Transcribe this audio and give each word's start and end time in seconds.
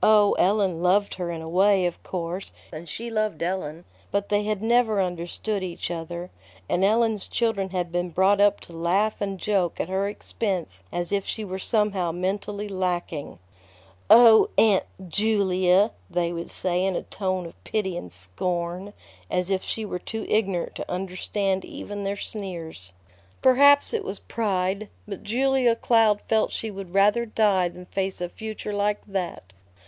Oh, 0.00 0.34
Ellen 0.38 0.80
loved 0.80 1.14
her 1.14 1.32
in 1.32 1.42
a 1.42 1.48
way, 1.48 1.84
of 1.84 2.00
course, 2.04 2.52
and 2.72 2.88
she 2.88 3.10
loved 3.10 3.42
Ellen; 3.42 3.84
but 4.12 4.28
they 4.28 4.44
had 4.44 4.62
never 4.62 5.00
understood 5.02 5.64
each 5.64 5.90
other, 5.90 6.30
and 6.68 6.84
Ellen's 6.84 7.26
children 7.26 7.70
had 7.70 7.90
been 7.90 8.10
brought 8.10 8.40
up 8.40 8.60
to 8.60 8.72
laugh 8.72 9.20
and 9.20 9.40
joke 9.40 9.80
at 9.80 9.88
her 9.88 10.08
expense 10.08 10.84
as 10.92 11.10
if 11.10 11.26
she 11.26 11.44
were 11.44 11.58
somehow 11.58 12.12
mentally 12.12 12.68
lacking. 12.68 13.40
"O 14.08 14.50
Aunt 14.56 14.84
_Ju_lia!" 15.02 15.90
they 16.08 16.32
would 16.32 16.48
say 16.48 16.84
in 16.84 16.94
a 16.94 17.02
tone 17.02 17.44
of 17.44 17.64
pity 17.64 17.96
and 17.96 18.12
scorn, 18.12 18.92
as 19.28 19.50
if 19.50 19.64
she 19.64 19.84
were 19.84 19.98
too 19.98 20.24
ignorant 20.28 20.76
to 20.76 20.88
understand 20.88 21.64
even 21.64 22.04
their 22.04 22.16
sneers. 22.16 22.92
Perhaps 23.42 23.92
it 23.92 24.04
was 24.04 24.20
pride, 24.20 24.90
but 25.08 25.24
Julia 25.24 25.74
Cloud 25.74 26.20
felt 26.28 26.52
she 26.52 26.70
would 26.70 26.94
rather 26.94 27.26
die 27.26 27.66
than 27.68 27.84
face 27.84 28.20
a 28.20 28.28
future 28.28 28.72
like 28.72 29.04
that. 29.04 29.52